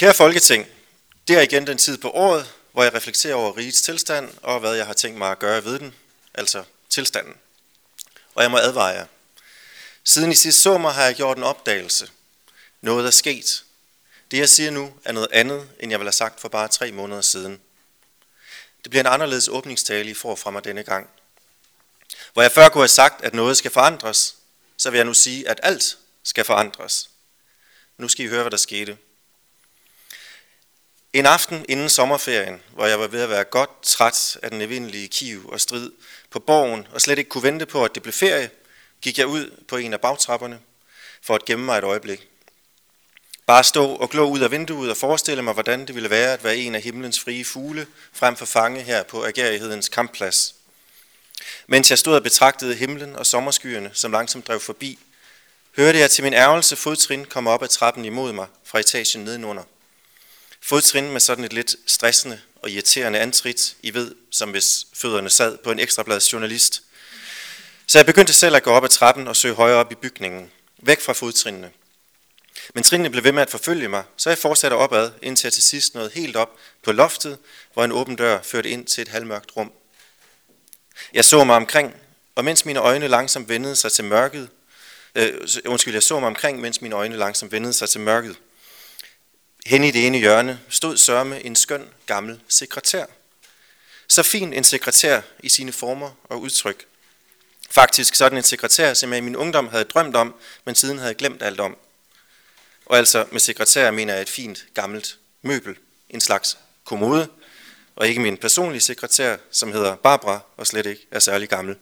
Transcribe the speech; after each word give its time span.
Kære 0.00 0.14
Folketing, 0.14 0.66
det 1.28 1.36
er 1.36 1.40
igen 1.40 1.66
den 1.66 1.78
tid 1.78 1.98
på 1.98 2.10
året, 2.10 2.52
hvor 2.72 2.82
jeg 2.82 2.94
reflekterer 2.94 3.34
over 3.34 3.56
rigets 3.56 3.82
tilstand 3.82 4.30
og 4.42 4.60
hvad 4.60 4.74
jeg 4.74 4.86
har 4.86 4.92
tænkt 4.92 5.18
mig 5.18 5.30
at 5.30 5.38
gøre 5.38 5.64
ved 5.64 5.78
den, 5.78 5.94
altså 6.34 6.64
tilstanden. 6.88 7.34
Og 8.34 8.42
jeg 8.42 8.50
må 8.50 8.56
advare 8.56 8.86
jer. 8.86 9.06
Siden 10.04 10.32
I 10.32 10.34
sidst 10.34 10.62
så 10.62 10.78
mig, 10.78 10.92
har 10.92 11.04
jeg 11.04 11.14
gjort 11.14 11.36
en 11.36 11.42
opdagelse. 11.42 12.10
Noget 12.80 13.06
er 13.06 13.10
sket. 13.10 13.64
Det 14.30 14.38
jeg 14.38 14.48
siger 14.48 14.70
nu 14.70 14.94
er 15.04 15.12
noget 15.12 15.28
andet, 15.32 15.68
end 15.80 15.90
jeg 15.90 16.00
ville 16.00 16.08
have 16.08 16.12
sagt 16.12 16.40
for 16.40 16.48
bare 16.48 16.68
tre 16.68 16.92
måneder 16.92 17.20
siden. 17.20 17.60
Det 18.82 18.90
bliver 18.90 19.02
en 19.02 19.12
anderledes 19.12 19.48
åbningstale, 19.48 20.10
I 20.10 20.14
får 20.14 20.34
fra 20.34 20.50
mig 20.50 20.64
denne 20.64 20.82
gang. 20.82 21.10
Hvor 22.32 22.42
jeg 22.42 22.52
før 22.52 22.68
kunne 22.68 22.82
have 22.82 22.88
sagt, 22.88 23.24
at 23.24 23.34
noget 23.34 23.56
skal 23.56 23.70
forandres, 23.70 24.36
så 24.76 24.90
vil 24.90 24.98
jeg 24.98 25.06
nu 25.06 25.14
sige, 25.14 25.48
at 25.48 25.60
alt 25.62 25.98
skal 26.22 26.44
forandres. 26.44 27.10
Nu 27.98 28.08
skal 28.08 28.24
I 28.24 28.28
høre, 28.28 28.42
hvad 28.42 28.50
der 28.50 28.56
skete. 28.56 28.98
En 31.12 31.26
aften 31.26 31.64
inden 31.68 31.88
sommerferien, 31.88 32.62
hvor 32.74 32.86
jeg 32.86 33.00
var 33.00 33.06
ved 33.06 33.22
at 33.22 33.30
være 33.30 33.44
godt 33.44 33.82
træt 33.82 34.38
af 34.42 34.50
den 34.50 34.60
evindelige 34.60 35.08
kiv 35.08 35.48
og 35.48 35.60
strid 35.60 35.92
på 36.30 36.38
borgen, 36.38 36.86
og 36.92 37.00
slet 37.00 37.18
ikke 37.18 37.30
kunne 37.30 37.42
vente 37.42 37.66
på, 37.66 37.84
at 37.84 37.94
det 37.94 38.02
blev 38.02 38.12
ferie, 38.12 38.50
gik 39.02 39.18
jeg 39.18 39.26
ud 39.26 39.50
på 39.68 39.76
en 39.76 39.92
af 39.92 40.00
bagtrapperne 40.00 40.60
for 41.22 41.34
at 41.34 41.44
gemme 41.44 41.64
mig 41.64 41.78
et 41.78 41.84
øjeblik. 41.84 42.28
Bare 43.46 43.64
stå 43.64 43.86
og 43.86 44.10
glå 44.10 44.28
ud 44.28 44.40
af 44.40 44.50
vinduet 44.50 44.90
og 44.90 44.96
forestille 44.96 45.42
mig, 45.42 45.54
hvordan 45.54 45.86
det 45.86 45.94
ville 45.94 46.10
være 46.10 46.32
at 46.32 46.44
være 46.44 46.56
en 46.56 46.74
af 46.74 46.82
himlens 46.82 47.20
frie 47.20 47.44
fugle, 47.44 47.86
frem 48.12 48.36
for 48.36 48.46
fange 48.46 48.82
her 48.82 49.02
på 49.02 49.24
agerighedens 49.24 49.88
kampplads. 49.88 50.54
Mens 51.66 51.90
jeg 51.90 51.98
stod 51.98 52.14
og 52.14 52.22
betragtede 52.22 52.74
himlen 52.74 53.16
og 53.16 53.26
sommerskyerne, 53.26 53.90
som 53.92 54.12
langsomt 54.12 54.46
drev 54.46 54.60
forbi, 54.60 54.98
hørte 55.76 55.98
jeg 55.98 56.10
til 56.10 56.24
min 56.24 56.34
ærgelse 56.34 56.76
fodtrin 56.76 57.24
komme 57.24 57.50
op 57.50 57.62
ad 57.62 57.68
trappen 57.68 58.04
imod 58.04 58.32
mig 58.32 58.46
fra 58.64 58.78
etagen 58.78 59.24
nedenunder. 59.24 59.62
Fodtrin 60.62 61.10
med 61.10 61.20
sådan 61.20 61.44
et 61.44 61.52
lidt 61.52 61.76
stressende 61.86 62.40
og 62.56 62.70
irriterende 62.70 63.18
antrit, 63.18 63.76
I 63.82 63.94
ved, 63.94 64.14
som 64.30 64.50
hvis 64.50 64.86
fødderne 64.92 65.30
sad 65.30 65.58
på 65.58 65.70
en 65.70 65.78
ekstrablads 65.78 66.32
journalist. 66.32 66.82
Så 67.86 67.98
jeg 67.98 68.06
begyndte 68.06 68.32
selv 68.32 68.56
at 68.56 68.62
gå 68.62 68.70
op 68.70 68.84
ad 68.84 68.88
trappen 68.88 69.28
og 69.28 69.36
søge 69.36 69.54
højere 69.54 69.76
op 69.76 69.92
i 69.92 69.94
bygningen, 69.94 70.50
væk 70.78 71.00
fra 71.00 71.12
fodtrinene. 71.12 71.70
Men 72.74 72.84
trinene 72.84 73.10
blev 73.10 73.24
ved 73.24 73.32
med 73.32 73.42
at 73.42 73.50
forfølge 73.50 73.88
mig, 73.88 74.04
så 74.16 74.30
jeg 74.30 74.38
fortsatte 74.38 74.74
opad, 74.74 75.10
indtil 75.22 75.46
jeg 75.46 75.52
til 75.52 75.62
sidst 75.62 75.94
nåede 75.94 76.10
helt 76.14 76.36
op 76.36 76.56
på 76.82 76.92
loftet, 76.92 77.38
hvor 77.72 77.84
en 77.84 77.92
åben 77.92 78.16
dør 78.16 78.42
førte 78.42 78.70
ind 78.70 78.86
til 78.86 79.02
et 79.02 79.08
halvmørkt 79.08 79.56
rum. 79.56 79.72
Jeg 81.12 81.24
så 81.24 81.44
mig 81.44 81.56
omkring, 81.56 81.94
og 82.34 82.44
mens 82.44 82.64
mine 82.64 82.78
øjne 82.78 83.08
langsomt 83.08 83.48
vendede 83.48 83.76
sig 83.76 83.92
til 83.92 84.04
mørket, 84.04 84.48
øh, 85.14 85.48
undskyld, 85.66 85.94
jeg 85.94 86.02
så 86.02 86.20
mig 86.20 86.26
omkring, 86.26 86.60
mens 86.60 86.80
mine 86.80 86.94
øjne 86.94 87.16
langsomt 87.16 87.52
vendede 87.52 87.72
sig 87.72 87.88
til 87.88 88.00
mørket, 88.00 88.36
Hen 89.66 89.84
i 89.84 89.90
det 89.90 90.06
ene 90.06 90.18
hjørne 90.18 90.60
stod 90.68 90.96
sørme 90.96 91.44
en 91.44 91.56
skøn 91.56 91.88
gammel 92.06 92.40
sekretær. 92.48 93.06
Så 94.08 94.22
fin 94.22 94.52
en 94.52 94.64
sekretær 94.64 95.20
i 95.42 95.48
sine 95.48 95.72
former 95.72 96.10
og 96.24 96.40
udtryk. 96.40 96.86
Faktisk 97.70 98.14
sådan 98.14 98.38
en 98.38 98.44
sekretær, 98.44 98.94
som 98.94 99.10
jeg 99.10 99.18
i 99.18 99.20
min 99.20 99.36
ungdom 99.36 99.68
havde 99.68 99.84
drømt 99.84 100.16
om, 100.16 100.34
men 100.64 100.74
siden 100.74 100.98
havde 100.98 101.14
glemt 101.14 101.42
alt 101.42 101.60
om. 101.60 101.76
Og 102.86 102.98
altså 102.98 103.26
med 103.32 103.40
sekretær 103.40 103.90
mener 103.90 104.12
jeg 104.12 104.22
et 104.22 104.28
fint 104.28 104.66
gammelt 104.74 105.18
møbel, 105.42 105.76
en 106.10 106.20
slags 106.20 106.58
kommode, 106.84 107.28
og 107.96 108.08
ikke 108.08 108.20
min 108.20 108.36
personlige 108.36 108.80
sekretær, 108.80 109.36
som 109.50 109.72
hedder 109.72 109.96
Barbara 109.96 110.40
og 110.56 110.66
slet 110.66 110.86
ikke 110.86 111.06
er 111.10 111.18
særlig 111.18 111.48
gammel. 111.48 111.76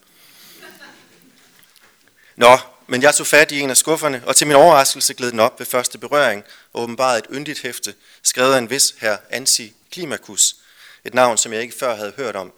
Nå, 2.37 2.59
men 2.89 3.03
jeg 3.03 3.15
tog 3.15 3.27
fat 3.27 3.53
i 3.53 3.61
en 3.61 3.71
af 3.71 3.77
skufferne, 3.77 4.23
og 4.27 4.37
til 4.37 4.47
min 4.47 4.57
overraskelse 4.57 5.15
gled 5.15 5.31
den 5.31 5.41
op 5.41 5.59
ved 5.59 5.67
første 5.67 5.99
berøring, 5.99 6.45
og 6.73 6.83
åbenbart 6.83 7.19
et 7.19 7.27
yndigt 7.33 7.63
hæfte, 7.63 7.95
skrevet 8.23 8.55
af 8.55 8.59
en 8.59 8.71
vis 8.71 8.95
her 8.99 9.17
Ansi 9.31 9.73
Klimakus, 9.93 10.57
et 11.05 11.15
navn, 11.15 11.39
som 11.39 11.53
jeg 11.53 11.63
ikke 11.63 11.75
før 11.79 11.97
havde 11.97 12.13
hørt 12.17 12.37
om. 12.37 12.53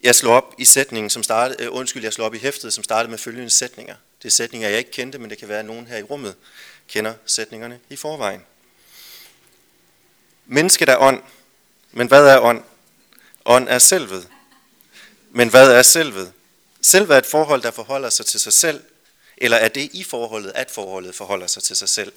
Jeg 0.00 0.14
slog 0.14 0.34
op 0.34 0.54
i 0.58 0.64
sætningen, 0.64 1.10
som 1.10 1.22
startede, 1.22 1.64
øh, 1.64 1.68
undskyld, 1.72 2.02
jeg 2.02 2.12
slog 2.12 2.26
op 2.26 2.34
i 2.34 2.38
hæftet, 2.38 2.72
som 2.72 2.84
startede 2.84 3.10
med 3.10 3.18
følgende 3.18 3.50
sætninger. 3.50 3.94
Det 4.22 4.28
er 4.28 4.30
sætninger, 4.30 4.68
jeg 4.68 4.78
ikke 4.78 4.90
kendte, 4.90 5.18
men 5.18 5.30
det 5.30 5.38
kan 5.38 5.48
være, 5.48 5.58
at 5.58 5.64
nogen 5.64 5.86
her 5.86 5.96
i 5.96 6.02
rummet 6.02 6.34
kender 6.88 7.14
sætningerne 7.26 7.80
i 7.90 7.96
forvejen. 7.96 8.42
Mennesket 10.46 10.88
er 10.88 10.96
ånd, 10.96 11.22
men 11.92 12.08
hvad 12.08 12.26
er 12.26 12.40
ånd? 12.40 12.62
Ånd 13.44 13.68
er 13.68 13.78
selvet. 13.78 14.28
Men 15.30 15.48
hvad 15.48 15.72
er 15.72 15.82
selvet? 15.82 16.32
Selv 16.82 17.10
er 17.10 17.18
et 17.18 17.26
forhold, 17.26 17.62
der 17.62 17.70
forholder 17.70 18.10
sig 18.10 18.26
til 18.26 18.40
sig 18.40 18.52
selv, 18.52 18.84
eller 19.36 19.56
er 19.56 19.68
det 19.68 19.90
i 19.92 20.04
forholdet, 20.04 20.52
at 20.54 20.70
forholdet 20.70 21.14
forholder 21.14 21.46
sig 21.46 21.62
til 21.62 21.76
sig 21.76 21.88
selv? 21.88 22.12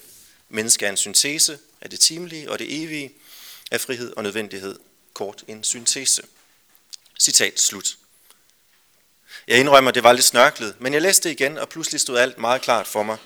Menneske 0.48 0.86
er 0.86 0.90
en 0.90 0.96
syntese 0.96 1.58
af 1.80 1.90
det 1.90 2.00
timelige 2.00 2.50
og 2.50 2.58
det 2.58 2.82
evige, 2.82 3.12
af 3.70 3.80
frihed 3.80 4.12
og 4.16 4.22
nødvendighed. 4.22 4.78
Kort 5.14 5.44
en 5.48 5.64
syntese. 5.64 6.22
Citat 7.20 7.60
slut. 7.60 7.96
Jeg 9.48 9.58
indrømmer, 9.58 9.90
det 9.90 10.02
var 10.02 10.12
lidt 10.12 10.26
snørklet, 10.26 10.80
men 10.80 10.92
jeg 10.92 11.02
læste 11.02 11.30
igen, 11.30 11.58
og 11.58 11.68
pludselig 11.68 12.00
stod 12.00 12.18
alt 12.18 12.38
meget 12.38 12.62
klart 12.62 12.86
for 12.86 13.02
mig. 13.02 13.16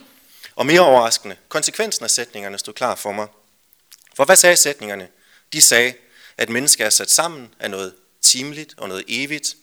Og 0.55 0.67
mere 0.67 0.81
overraskende, 0.81 1.37
konsekvensen 1.49 2.05
af 2.05 2.11
sætningerne 2.11 2.59
stod 2.59 2.75
klar 2.75 2.95
for 2.95 3.13
mig. 3.13 3.29
For 4.17 4.25
hvad 4.25 4.37
sagde 4.37 4.57
sætningerne? 4.57 5.09
De 5.53 5.61
sagde, 5.61 5.95
at 6.37 6.49
mennesker 6.49 6.87
er 6.87 6.91
sat 6.91 7.11
sammen 7.11 7.55
af 7.59 7.71
noget 7.71 7.95
timeligt 8.23 8.75
og 8.77 8.89
noget 8.89 9.05
evigt, 9.09 9.57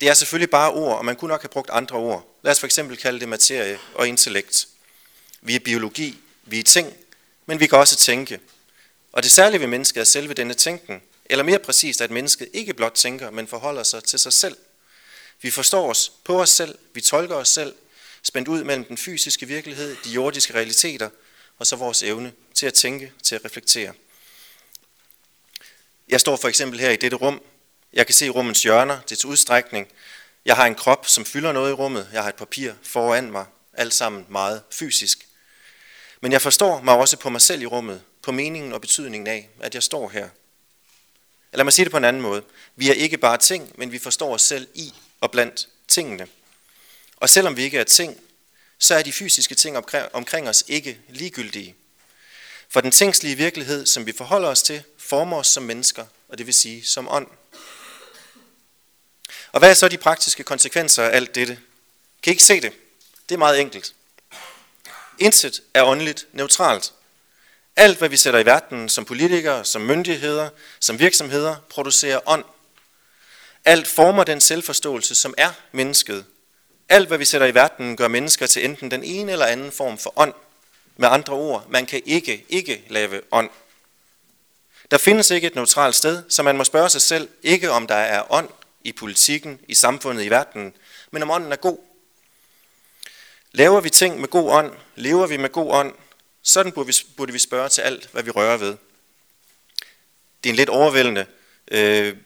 det 0.00 0.08
er 0.08 0.14
selvfølgelig 0.14 0.50
bare 0.50 0.72
ord, 0.72 0.98
og 0.98 1.04
man 1.04 1.16
kunne 1.16 1.28
nok 1.28 1.42
have 1.42 1.48
brugt 1.48 1.70
andre 1.70 1.96
ord. 1.96 2.38
Lad 2.42 2.52
os 2.52 2.60
for 2.60 2.66
eksempel 2.66 2.96
kalde 2.96 3.20
det 3.20 3.28
materie 3.28 3.78
og 3.94 4.08
intellekt. 4.08 4.68
Vi 5.40 5.54
er 5.54 5.60
biologi, 5.60 6.18
vi 6.44 6.58
er 6.58 6.62
ting, 6.62 6.94
men 7.46 7.60
vi 7.60 7.66
kan 7.66 7.78
også 7.78 7.96
tænke. 7.96 8.40
Og 9.12 9.22
det 9.22 9.30
særlige 9.30 9.60
ved 9.60 9.66
mennesket 9.66 10.00
er 10.00 10.04
selve 10.04 10.34
denne 10.34 10.54
tænken, 10.54 11.02
eller 11.24 11.44
mere 11.44 11.58
præcist, 11.58 12.00
at 12.00 12.10
mennesket 12.10 12.48
ikke 12.52 12.74
blot 12.74 12.92
tænker, 12.92 13.30
men 13.30 13.48
forholder 13.48 13.82
sig 13.82 14.04
til 14.04 14.18
sig 14.18 14.32
selv. 14.32 14.56
Vi 15.42 15.50
forstår 15.50 15.90
os 15.90 16.12
på 16.24 16.42
os 16.42 16.50
selv, 16.50 16.78
vi 16.94 17.00
tolker 17.00 17.34
os 17.34 17.48
selv, 17.48 17.74
spændt 18.22 18.48
ud 18.48 18.64
mellem 18.64 18.84
den 18.84 18.96
fysiske 18.96 19.46
virkelighed, 19.46 19.96
de 20.04 20.10
jordiske 20.10 20.54
realiteter, 20.54 21.10
og 21.58 21.66
så 21.66 21.76
vores 21.76 22.02
evne 22.02 22.32
til 22.54 22.66
at 22.66 22.74
tænke, 22.74 23.12
til 23.22 23.34
at 23.34 23.44
reflektere. 23.44 23.92
Jeg 26.08 26.20
står 26.20 26.36
for 26.36 26.48
eksempel 26.48 26.80
her 26.80 26.90
i 26.90 26.96
dette 26.96 27.16
rum, 27.16 27.42
jeg 27.92 28.06
kan 28.06 28.14
se 28.14 28.28
rummets 28.28 28.62
hjørner, 28.62 29.00
dets 29.08 29.24
udstrækning. 29.24 29.88
Jeg 30.44 30.56
har 30.56 30.66
en 30.66 30.74
krop, 30.74 31.06
som 31.06 31.24
fylder 31.24 31.52
noget 31.52 31.70
i 31.70 31.74
rummet. 31.74 32.08
Jeg 32.12 32.22
har 32.22 32.28
et 32.28 32.34
papir 32.34 32.72
foran 32.82 33.30
mig. 33.30 33.46
Alt 33.74 33.94
sammen 33.94 34.26
meget 34.28 34.62
fysisk. 34.70 35.28
Men 36.20 36.32
jeg 36.32 36.42
forstår 36.42 36.80
mig 36.80 36.96
også 36.96 37.16
på 37.16 37.30
mig 37.30 37.40
selv 37.40 37.62
i 37.62 37.66
rummet, 37.66 38.02
på 38.22 38.32
meningen 38.32 38.72
og 38.72 38.80
betydningen 38.80 39.26
af, 39.26 39.48
at 39.60 39.74
jeg 39.74 39.82
står 39.82 40.08
her. 40.08 40.28
Eller 41.52 41.56
lad 41.56 41.64
mig 41.64 41.72
sige 41.72 41.84
det 41.84 41.90
på 41.90 41.96
en 41.96 42.04
anden 42.04 42.22
måde. 42.22 42.42
Vi 42.76 42.90
er 42.90 42.94
ikke 42.94 43.18
bare 43.18 43.38
ting, 43.38 43.72
men 43.78 43.92
vi 43.92 43.98
forstår 43.98 44.34
os 44.34 44.42
selv 44.42 44.68
i 44.74 44.94
og 45.20 45.30
blandt 45.30 45.68
tingene. 45.88 46.26
Og 47.16 47.28
selvom 47.28 47.56
vi 47.56 47.62
ikke 47.62 47.78
er 47.78 47.84
ting, 47.84 48.20
så 48.78 48.94
er 48.94 49.02
de 49.02 49.12
fysiske 49.12 49.54
ting 49.54 49.76
omkring 50.12 50.48
os 50.48 50.64
ikke 50.68 50.98
ligegyldige. 51.08 51.74
For 52.68 52.80
den 52.80 52.90
tingslige 52.90 53.36
virkelighed, 53.36 53.86
som 53.86 54.06
vi 54.06 54.12
forholder 54.12 54.48
os 54.48 54.62
til, 54.62 54.82
former 54.98 55.36
os 55.36 55.46
som 55.46 55.62
mennesker, 55.62 56.06
og 56.28 56.38
det 56.38 56.46
vil 56.46 56.54
sige 56.54 56.86
som 56.86 57.08
ånd. 57.08 57.26
Og 59.52 59.58
hvad 59.58 59.70
er 59.70 59.74
så 59.74 59.88
de 59.88 59.98
praktiske 59.98 60.42
konsekvenser 60.42 61.02
af 61.04 61.16
alt 61.16 61.34
dette? 61.34 61.58
Kan 62.22 62.30
I 62.30 62.34
ikke 62.34 62.44
se 62.44 62.60
det? 62.60 62.72
Det 63.28 63.34
er 63.34 63.38
meget 63.38 63.60
enkelt. 63.60 63.94
Intet 65.18 65.62
er 65.74 65.84
åndeligt 65.84 66.26
neutralt. 66.32 66.92
Alt, 67.76 67.98
hvad 67.98 68.08
vi 68.08 68.16
sætter 68.16 68.40
i 68.40 68.46
verden 68.46 68.88
som 68.88 69.04
politikere, 69.04 69.64
som 69.64 69.82
myndigheder, 69.82 70.48
som 70.80 70.98
virksomheder, 70.98 71.56
producerer 71.68 72.20
ånd. 72.26 72.44
Alt 73.64 73.86
former 73.86 74.24
den 74.24 74.40
selvforståelse, 74.40 75.14
som 75.14 75.34
er 75.38 75.50
mennesket. 75.72 76.24
Alt, 76.88 77.08
hvad 77.08 77.18
vi 77.18 77.24
sætter 77.24 77.46
i 77.46 77.54
verden, 77.54 77.96
gør 77.96 78.08
mennesker 78.08 78.46
til 78.46 78.64
enten 78.64 78.90
den 78.90 79.04
ene 79.04 79.32
eller 79.32 79.46
anden 79.46 79.72
form 79.72 79.98
for 79.98 80.12
ånd. 80.16 80.34
Med 80.96 81.08
andre 81.08 81.32
ord, 81.32 81.66
man 81.68 81.86
kan 81.86 82.02
ikke, 82.04 82.44
ikke 82.48 82.84
lave 82.88 83.20
ånd. 83.32 83.50
Der 84.90 84.98
findes 84.98 85.30
ikke 85.30 85.46
et 85.46 85.54
neutralt 85.54 85.94
sted, 85.94 86.22
så 86.28 86.42
man 86.42 86.56
må 86.56 86.64
spørge 86.64 86.90
sig 86.90 87.02
selv, 87.02 87.28
ikke 87.42 87.70
om 87.70 87.86
der 87.86 87.94
er 87.94 88.32
ånd, 88.32 88.48
i 88.84 88.92
politikken, 88.92 89.60
i 89.68 89.74
samfundet, 89.74 90.24
i 90.24 90.30
verden, 90.30 90.74
men 91.10 91.22
om 91.22 91.30
ånden 91.30 91.52
er 91.52 91.56
god. 91.56 91.78
Laver 93.52 93.80
vi 93.80 93.90
ting 93.90 94.20
med 94.20 94.28
god 94.28 94.50
ånd, 94.50 94.72
lever 94.96 95.26
vi 95.26 95.36
med 95.36 95.48
god 95.48 95.72
ånd, 95.72 95.94
sådan 96.42 96.72
burde 96.72 96.86
vi, 96.86 96.94
burde 97.16 97.32
vi 97.32 97.38
spørge 97.38 97.68
til 97.68 97.82
alt, 97.82 98.08
hvad 98.12 98.22
vi 98.22 98.30
rører 98.30 98.56
ved. 98.56 98.76
Det 100.42 100.48
er 100.48 100.52
en 100.52 100.56
lidt 100.56 100.68
overvældende, 100.68 101.26
øh, 101.70 102.16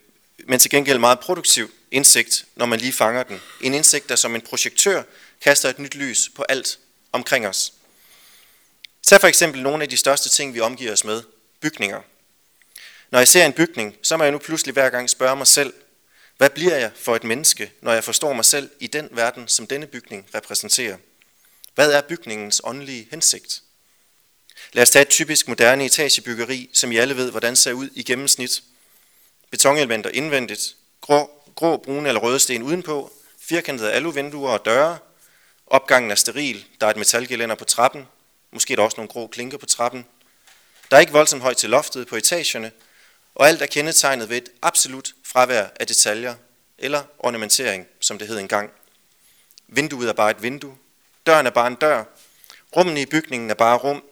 men 0.46 0.60
til 0.60 0.70
gengæld 0.70 0.98
meget 0.98 1.20
produktiv 1.20 1.70
indsigt, 1.90 2.44
når 2.56 2.66
man 2.66 2.78
lige 2.78 2.92
fanger 2.92 3.22
den. 3.22 3.40
En 3.60 3.74
indsigt, 3.74 4.08
der 4.08 4.16
som 4.16 4.34
en 4.34 4.40
projektør 4.40 5.02
kaster 5.40 5.68
et 5.68 5.78
nyt 5.78 5.94
lys 5.94 6.30
på 6.36 6.42
alt 6.42 6.78
omkring 7.12 7.46
os. 7.46 7.72
Tag 9.02 9.20
for 9.20 9.28
eksempel 9.28 9.62
nogle 9.62 9.82
af 9.82 9.88
de 9.88 9.96
største 9.96 10.28
ting, 10.28 10.54
vi 10.54 10.60
omgiver 10.60 10.92
os 10.92 11.04
med. 11.04 11.22
Bygninger. 11.60 12.00
Når 13.10 13.18
jeg 13.18 13.28
ser 13.28 13.46
en 13.46 13.52
bygning, 13.52 13.96
så 14.02 14.16
må 14.16 14.24
jeg 14.24 14.32
nu 14.32 14.38
pludselig 14.38 14.72
hver 14.72 14.90
gang 14.90 15.10
spørge 15.10 15.36
mig 15.36 15.46
selv, 15.46 15.72
hvad 16.36 16.50
bliver 16.50 16.76
jeg 16.76 16.90
for 16.96 17.16
et 17.16 17.24
menneske, 17.24 17.72
når 17.80 17.92
jeg 17.92 18.04
forstår 18.04 18.32
mig 18.32 18.44
selv 18.44 18.70
i 18.80 18.86
den 18.86 19.08
verden, 19.12 19.48
som 19.48 19.66
denne 19.66 19.86
bygning 19.86 20.26
repræsenterer? 20.34 20.96
Hvad 21.74 21.92
er 21.92 22.00
bygningens 22.00 22.60
åndelige 22.64 23.08
hensigt? 23.10 23.62
Lad 24.72 24.82
os 24.82 24.90
tage 24.90 25.02
et 25.02 25.08
typisk 25.08 25.48
moderne 25.48 25.84
etagebyggeri, 25.84 26.70
som 26.72 26.92
I 26.92 26.96
alle 26.96 27.16
ved, 27.16 27.30
hvordan 27.30 27.56
ser 27.56 27.72
ud 27.72 27.88
i 27.94 28.02
gennemsnit. 28.02 28.62
Betonelementer 29.50 30.10
indvendigt, 30.10 30.76
grå, 31.00 31.30
grå, 31.54 31.76
brune 31.76 32.08
eller 32.08 32.20
røde 32.20 32.38
sten 32.38 32.62
udenpå, 32.62 33.12
firkantede 33.40 33.92
aluvinduer 33.92 34.50
og 34.50 34.64
døre, 34.64 34.98
opgangen 35.66 36.10
er 36.10 36.14
steril, 36.14 36.64
der 36.80 36.86
er 36.86 36.90
et 36.90 36.96
metalgelænder 36.96 37.54
på 37.54 37.64
trappen, 37.64 38.06
måske 38.52 38.72
er 38.72 38.76
der 38.76 38.82
også 38.82 38.96
nogle 38.96 39.08
grå 39.08 39.26
klinker 39.26 39.58
på 39.58 39.66
trappen. 39.66 40.06
Der 40.90 40.96
er 40.96 41.00
ikke 41.00 41.12
voldsomt 41.12 41.42
højt 41.42 41.56
til 41.56 41.70
loftet 41.70 42.06
på 42.06 42.16
etagerne, 42.16 42.72
og 43.34 43.48
alt 43.48 43.62
er 43.62 43.66
kendetegnet 43.66 44.28
ved 44.28 44.36
et 44.36 44.48
absolut 44.62 45.14
fravær 45.34 45.68
af 45.80 45.86
detaljer 45.86 46.34
eller 46.78 47.02
ornamentering, 47.18 47.86
som 48.00 48.18
det 48.18 48.28
hed 48.28 48.38
engang. 48.38 48.70
Vinduet 49.68 50.08
er 50.08 50.12
bare 50.12 50.30
et 50.30 50.42
vindue, 50.42 50.76
døren 51.26 51.46
er 51.46 51.50
bare 51.50 51.66
en 51.66 51.74
dør, 51.74 52.04
rummene 52.76 53.02
i 53.02 53.06
bygningen 53.06 53.50
er 53.50 53.54
bare 53.54 53.76
rum. 53.76 54.04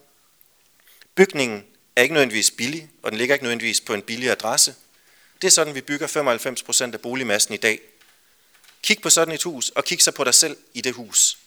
Bygningen 1.15 1.65
er 1.97 2.03
ikke 2.03 2.13
nødvendigvis 2.13 2.51
billig, 2.51 2.91
og 3.03 3.11
den 3.11 3.19
ligger 3.19 3.35
ikke 3.35 3.45
nødvendigvis 3.45 3.81
på 3.81 3.95
en 3.95 4.03
billig 4.03 4.31
adresse. 4.31 4.75
Det 5.43 5.49
er 5.49 5.53
sådan, 5.53 5.75
vi 5.75 5.81
bygger 5.81 6.07
95% 6.91 6.93
af 6.93 7.01
boligmassen 7.01 7.55
i 7.55 7.57
dag. 7.57 7.81
Kig 8.83 9.03
på 9.03 9.11
sådan 9.11 9.35
et 9.35 9.43
hus, 9.43 9.69
og 9.69 9.85
kig 9.85 10.03
så 10.03 10.11
på 10.11 10.25
dig 10.25 10.35
selv 10.35 10.57
i 10.75 10.81
det 10.81 10.95
hus. 10.95 11.39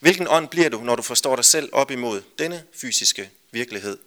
Hvilken 0.00 0.28
ånd 0.28 0.48
bliver 0.48 0.68
du, 0.68 0.80
når 0.80 0.96
du 0.96 1.02
forstår 1.02 1.36
dig 1.36 1.44
selv 1.44 1.68
op 1.72 1.90
imod 1.90 2.22
denne 2.38 2.64
fysiske 2.74 3.30
virkelighed? 3.50 3.98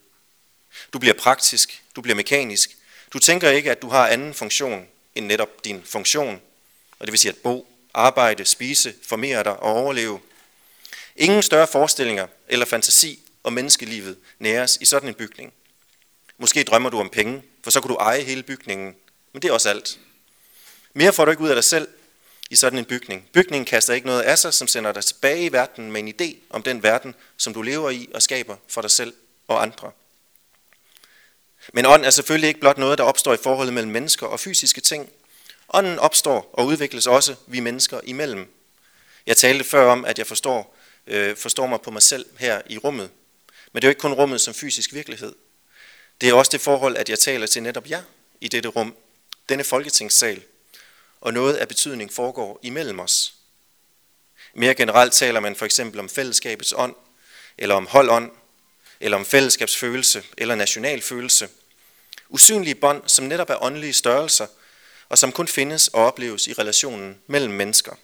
Du 0.93 0.99
bliver 0.99 1.13
praktisk, 1.13 1.83
du 1.95 2.01
bliver 2.01 2.15
mekanisk. 2.15 2.77
Du 3.13 3.19
tænker 3.19 3.49
ikke, 3.49 3.71
at 3.71 3.81
du 3.81 3.89
har 3.89 4.07
anden 4.07 4.33
funktion 4.33 4.87
end 5.15 5.25
netop 5.25 5.65
din 5.65 5.83
funktion, 5.85 6.41
og 6.99 7.07
det 7.07 7.11
vil 7.11 7.19
sige 7.19 7.31
at 7.31 7.37
bo, 7.37 7.67
arbejde, 7.93 8.45
spise, 8.45 8.93
formere 9.07 9.43
dig 9.43 9.59
og 9.59 9.73
overleve. 9.73 10.19
Ingen 11.15 11.43
større 11.43 11.67
forestillinger 11.67 12.27
eller 12.47 12.65
fantasi 12.65 13.19
om 13.43 13.53
menneskelivet 13.53 14.17
næres 14.39 14.77
i 14.81 14.85
sådan 14.85 15.09
en 15.09 15.15
bygning. 15.15 15.53
Måske 16.37 16.63
drømmer 16.63 16.89
du 16.89 16.99
om 16.99 17.09
penge, 17.09 17.43
for 17.63 17.71
så 17.71 17.81
kan 17.81 17.89
du 17.89 17.95
eje 17.95 18.21
hele 18.21 18.43
bygningen, 18.43 18.95
men 19.33 19.41
det 19.41 19.49
er 19.49 19.53
også 19.53 19.69
alt. 19.69 19.99
Mere 20.93 21.13
får 21.13 21.25
du 21.25 21.31
ikke 21.31 21.43
ud 21.43 21.49
af 21.49 21.55
dig 21.55 21.63
selv 21.63 21.87
i 22.49 22.55
sådan 22.55 22.79
en 22.79 22.85
bygning. 22.85 23.29
Bygningen 23.33 23.65
kaster 23.65 23.93
ikke 23.93 24.07
noget 24.07 24.21
af 24.21 24.39
sig, 24.39 24.53
som 24.53 24.67
sender 24.67 24.91
dig 24.91 25.03
tilbage 25.03 25.45
i 25.45 25.51
verden 25.51 25.91
med 25.91 26.01
en 26.01 26.13
idé 26.21 26.35
om 26.49 26.63
den 26.63 26.83
verden, 26.83 27.15
som 27.37 27.53
du 27.53 27.61
lever 27.61 27.89
i 27.89 28.09
og 28.13 28.21
skaber 28.21 28.55
for 28.67 28.81
dig 28.81 28.91
selv 28.91 29.13
og 29.47 29.61
andre. 29.61 29.91
Men 31.73 31.85
ånd 31.85 32.05
er 32.05 32.09
selvfølgelig 32.09 32.47
ikke 32.47 32.59
blot 32.59 32.77
noget, 32.77 32.97
der 32.97 33.03
opstår 33.03 33.33
i 33.33 33.37
forholdet 33.43 33.73
mellem 33.73 33.91
mennesker 33.91 34.27
og 34.27 34.39
fysiske 34.39 34.81
ting. 34.81 35.09
Ånden 35.73 35.99
opstår 35.99 36.49
og 36.53 36.65
udvikles 36.65 37.07
også 37.07 37.35
vi 37.47 37.59
mennesker 37.59 37.99
imellem. 38.03 38.53
Jeg 39.25 39.37
talte 39.37 39.63
før 39.63 39.91
om, 39.91 40.05
at 40.05 40.17
jeg 40.17 40.27
forstår, 40.27 40.77
øh, 41.07 41.37
forstår 41.37 41.67
mig 41.67 41.81
på 41.81 41.91
mig 41.91 42.01
selv 42.01 42.25
her 42.39 42.61
i 42.65 42.77
rummet. 42.77 43.09
Men 43.71 43.81
det 43.81 43.83
er 43.83 43.87
jo 43.87 43.91
ikke 43.91 44.01
kun 44.01 44.13
rummet 44.13 44.41
som 44.41 44.53
fysisk 44.53 44.93
virkelighed. 44.93 45.35
Det 46.21 46.29
er 46.29 46.33
også 46.33 46.49
det 46.51 46.61
forhold, 46.61 46.97
at 46.97 47.09
jeg 47.09 47.19
taler 47.19 47.47
til 47.47 47.63
netop 47.63 47.89
jer 47.89 48.01
i 48.41 48.47
dette 48.47 48.69
rum, 48.69 48.95
denne 49.49 49.63
folketingssal, 49.63 50.41
og 51.21 51.33
noget 51.33 51.53
af 51.53 51.67
betydning 51.67 52.13
foregår 52.13 52.59
imellem 52.63 52.99
os. 52.99 53.33
Mere 54.53 54.75
generelt 54.75 55.13
taler 55.13 55.39
man 55.39 55.55
for 55.55 55.65
eksempel 55.65 55.99
om 55.99 56.09
fællesskabets 56.09 56.73
ånd, 56.77 56.95
eller 57.57 57.75
om 57.75 57.87
holdånd, 57.87 58.31
eller 59.01 59.17
om 59.17 59.25
fællesskabsfølelse 59.25 60.23
eller 60.37 60.55
nationalfølelse. 60.55 61.49
Usynlige 62.29 62.75
bånd, 62.75 63.03
som 63.07 63.25
netop 63.25 63.49
er 63.49 63.63
åndelige 63.63 63.93
størrelser, 63.93 64.47
og 65.09 65.17
som 65.17 65.31
kun 65.31 65.47
findes 65.47 65.87
og 65.87 66.05
opleves 66.05 66.47
i 66.47 66.53
relationen 66.53 67.17
mellem 67.27 67.53
mennesker. 67.53 67.95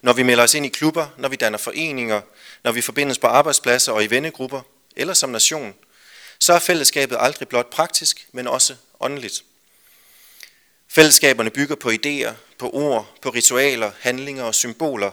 Når 0.00 0.12
vi 0.12 0.22
melder 0.22 0.44
os 0.44 0.54
ind 0.54 0.66
i 0.66 0.68
klubber, 0.68 1.08
når 1.18 1.28
vi 1.28 1.36
danner 1.36 1.58
foreninger, 1.58 2.20
når 2.64 2.72
vi 2.72 2.80
forbindes 2.80 3.18
på 3.18 3.26
arbejdspladser 3.26 3.92
og 3.92 4.04
i 4.04 4.10
vennegrupper, 4.10 4.60
eller 4.96 5.14
som 5.14 5.30
nation, 5.30 5.74
så 6.38 6.52
er 6.52 6.58
fællesskabet 6.58 7.16
aldrig 7.20 7.48
blot 7.48 7.70
praktisk, 7.70 8.28
men 8.32 8.46
også 8.46 8.76
åndeligt. 9.00 9.44
Fællesskaberne 10.88 11.50
bygger 11.50 11.74
på 11.74 11.90
idéer, 11.90 12.32
på 12.58 12.70
ord, 12.70 13.14
på 13.22 13.30
ritualer, 13.30 13.92
handlinger 14.00 14.44
og 14.44 14.54
symboler, 14.54 15.10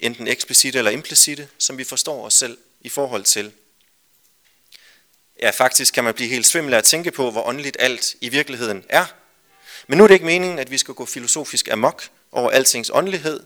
enten 0.00 0.28
eksplicite 0.28 0.78
eller 0.78 0.90
implicite, 0.90 1.48
som 1.58 1.78
vi 1.78 1.84
forstår 1.84 2.26
os 2.26 2.34
selv 2.34 2.58
i 2.80 2.88
forhold 2.88 3.24
til. 3.24 3.52
Ja, 5.42 5.50
faktisk 5.50 5.94
kan 5.94 6.04
man 6.04 6.14
blive 6.14 6.28
helt 6.28 6.46
svimmel 6.46 6.74
af 6.74 6.78
at 6.78 6.84
tænke 6.84 7.10
på, 7.10 7.30
hvor 7.30 7.42
åndeligt 7.42 7.76
alt 7.80 8.14
i 8.20 8.28
virkeligheden 8.28 8.84
er. 8.88 9.06
Men 9.86 9.98
nu 9.98 10.04
er 10.04 10.08
det 10.08 10.14
ikke 10.14 10.26
meningen, 10.26 10.58
at 10.58 10.70
vi 10.70 10.78
skal 10.78 10.94
gå 10.94 11.06
filosofisk 11.06 11.68
amok 11.68 12.08
over 12.32 12.50
altings 12.50 12.90
åndelighed. 12.94 13.40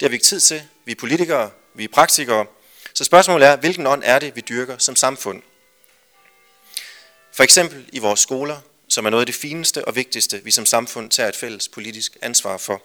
Det 0.00 0.02
har 0.02 0.08
vi 0.08 0.14
ikke 0.14 0.24
tid 0.24 0.40
til. 0.40 0.62
Vi 0.84 0.92
er 0.92 0.96
politikere, 0.96 1.50
vi 1.74 1.84
er 1.84 1.88
praktikere. 1.88 2.46
Så 2.94 3.04
spørgsmålet 3.04 3.48
er, 3.48 3.56
hvilken 3.56 3.86
ånd 3.86 4.02
er 4.04 4.18
det, 4.18 4.36
vi 4.36 4.40
dyrker 4.40 4.78
som 4.78 4.96
samfund? 4.96 5.42
For 7.32 7.42
eksempel 7.42 7.88
i 7.92 7.98
vores 7.98 8.20
skoler, 8.20 8.60
som 8.88 9.06
er 9.06 9.10
noget 9.10 9.22
af 9.22 9.26
det 9.26 9.34
fineste 9.34 9.84
og 9.84 9.96
vigtigste, 9.96 10.44
vi 10.44 10.50
som 10.50 10.66
samfund 10.66 11.10
tager 11.10 11.28
et 11.28 11.36
fælles 11.36 11.68
politisk 11.68 12.16
ansvar 12.22 12.56
for. 12.56 12.82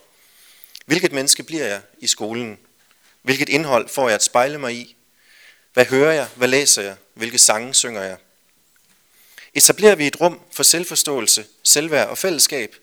Hvilket 0.85 1.11
menneske 1.11 1.43
bliver 1.43 1.65
jeg 1.65 1.81
i 1.99 2.07
skolen? 2.07 2.59
Hvilket 3.21 3.49
indhold 3.49 3.89
får 3.89 4.07
jeg 4.07 4.15
at 4.15 4.23
spejle 4.23 4.57
mig 4.57 4.73
i? 4.73 4.96
Hvad 5.77 5.85
hører 5.85 6.13
jeg? 6.13 6.27
Hvad 6.35 6.47
læser 6.47 6.81
jeg? 6.81 6.95
Hvilke 7.13 7.37
sange 7.37 7.73
synger 7.73 8.01
jeg? 8.01 8.17
Etablerer 9.53 9.95
vi 9.95 10.07
et 10.07 10.21
rum 10.21 10.39
for 10.51 10.63
selvforståelse, 10.63 11.45
selvværd 11.63 12.07
og 12.07 12.17
fællesskab, 12.17 12.75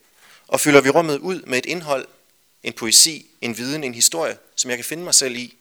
og 0.48 0.60
fylder 0.60 0.80
vi 0.80 0.90
rummet 0.90 1.18
ud 1.18 1.42
med 1.42 1.58
et 1.58 1.66
indhold, 1.66 2.06
en 2.62 2.72
poesi, 2.72 3.26
en 3.40 3.58
viden, 3.58 3.84
en 3.84 3.94
historie, 3.94 4.36
som 4.56 4.70
jeg 4.70 4.78
kan 4.78 4.84
finde 4.84 5.04
mig 5.04 5.14
selv 5.14 5.36
i? 5.36 5.56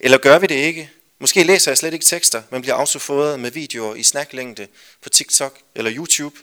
Eller 0.00 0.18
gør 0.18 0.38
vi 0.38 0.46
det 0.46 0.54
ikke? 0.54 0.90
Måske 1.18 1.42
læser 1.42 1.70
jeg 1.70 1.78
slet 1.78 1.94
ikke 1.94 2.06
tekster, 2.06 2.42
men 2.50 2.62
bliver 2.62 2.74
autofodret 2.74 3.40
med 3.40 3.50
videoer 3.50 3.94
i 3.94 4.02
snacklængde 4.02 4.68
på 5.02 5.08
TikTok 5.08 5.58
eller 5.74 5.92
YouTube, 5.94 6.36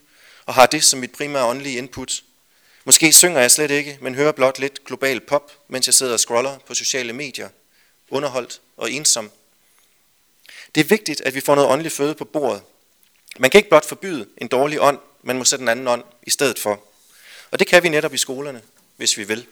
og 0.45 0.53
har 0.53 0.65
det 0.65 0.83
som 0.83 0.99
mit 0.99 1.11
primære 1.11 1.45
åndelige 1.45 1.77
input. 1.77 2.23
Måske 2.83 3.13
synger 3.13 3.39
jeg 3.41 3.51
slet 3.51 3.71
ikke, 3.71 3.97
men 4.01 4.15
hører 4.15 4.31
blot 4.31 4.59
lidt 4.59 4.85
global 4.85 5.19
pop, 5.19 5.51
mens 5.67 5.87
jeg 5.87 5.93
sidder 5.93 6.13
og 6.13 6.19
scroller 6.19 6.57
på 6.57 6.73
sociale 6.73 7.13
medier, 7.13 7.49
underholdt 8.09 8.61
og 8.77 8.91
ensom. 8.91 9.31
Det 10.75 10.81
er 10.81 10.85
vigtigt, 10.85 11.21
at 11.21 11.35
vi 11.35 11.41
får 11.41 11.55
noget 11.55 11.69
åndelig 11.69 11.91
føde 11.91 12.15
på 12.15 12.25
bordet. 12.25 12.61
Man 13.37 13.49
kan 13.49 13.59
ikke 13.59 13.69
blot 13.69 13.85
forbyde 13.85 14.27
en 14.37 14.47
dårlig 14.47 14.81
ånd, 14.81 14.99
man 15.23 15.37
må 15.37 15.43
sætte 15.43 15.63
en 15.63 15.69
anden 15.69 15.87
ånd 15.87 16.03
i 16.23 16.29
stedet 16.29 16.59
for. 16.59 16.83
Og 17.51 17.59
det 17.59 17.67
kan 17.67 17.83
vi 17.83 17.89
netop 17.89 18.13
i 18.13 18.17
skolerne, 18.17 18.61
hvis 18.95 19.17
vi 19.17 19.23
vil. 19.23 19.47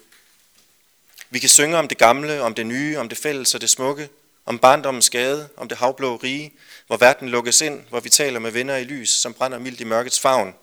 Vi 1.30 1.40
kan 1.40 1.50
synge 1.50 1.78
om 1.78 1.88
det 1.88 1.98
gamle, 1.98 2.42
om 2.42 2.54
det 2.54 2.66
nye, 2.66 2.98
om 2.98 3.10
det 3.10 3.18
fælles 3.18 3.56
og 3.56 3.62
det 3.62 3.70
smukke, 3.70 4.10
om 4.46 4.60
barndommens 4.60 5.06
skade, 5.06 5.50
om 5.58 5.68
det 5.68 5.78
havblå 5.78 6.16
rige, 6.16 6.54
hvor 6.88 6.98
verden 6.98 7.30
lukkes 7.30 7.62
ind, 7.62 7.81
hvor 7.90 8.00
vi 8.00 8.10
taler 8.10 8.40
med 8.40 8.52
venner 8.52 8.75
i 8.75 8.84
lys, 8.84 9.10
som 9.10 9.34
brænder 9.34 9.60
mildt 9.60 9.82
i 9.82 9.84
mørkets 9.84 10.20
favn. 10.20 10.56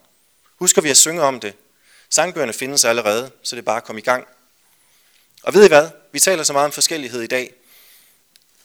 Husker 0.56 0.82
vi 0.82 0.90
at 0.90 0.96
synge 0.96 1.22
om 1.22 1.40
det? 1.40 1.54
Sangbøgerne 2.10 2.52
findes 2.52 2.84
allerede, 2.84 3.30
så 3.42 3.56
det 3.56 3.62
er 3.62 3.66
bare 3.66 3.76
at 3.76 3.84
komme 3.84 4.00
i 4.00 4.04
gang. 4.04 4.26
Og 5.42 5.54
ved 5.54 5.64
I 5.64 5.68
hvad? 5.68 5.88
Vi 6.12 6.20
taler 6.20 6.42
så 6.42 6.52
meget 6.52 6.64
om 6.64 6.72
forskellighed 6.72 7.22
i 7.22 7.26
dag, 7.26 7.52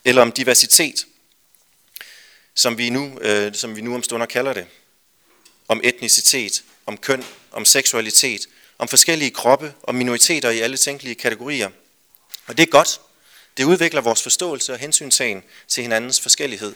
eller 0.06 0.22
om 0.22 0.32
diversitet, 0.32 1.06
som 2.56 2.78
vi 2.78 2.90
nu, 2.90 3.20
øh, 3.20 3.54
som 3.54 3.76
vi 3.76 3.82
nu 3.82 3.96
om 3.96 4.04
stunder 4.04 4.26
kalder 4.26 4.54
det. 4.54 4.68
Om 5.68 5.82
etnicitet, 5.84 6.64
om 6.86 6.98
køn, 6.98 7.26
om 7.52 7.66
seksualitet, 7.66 8.42
om 8.78 8.88
forskellige 8.88 9.32
kroppe 9.32 9.74
og 9.84 9.96
minoriteter 9.96 10.50
i 10.50 10.60
alle 10.60 10.78
tænkelige 10.78 11.16
kategorier. 11.16 11.70
Og 12.48 12.58
det 12.58 12.64
er 12.64 12.72
godt. 12.72 13.02
Det 13.58 13.64
udvikler 13.64 14.02
vores 14.02 14.24
forståelse 14.24 14.74
og 14.74 14.80
hensyntagen 14.80 15.44
til 15.68 15.82
hinandens 15.82 16.22
forskellighed. 16.22 16.74